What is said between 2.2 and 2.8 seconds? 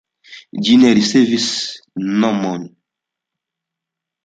nomon.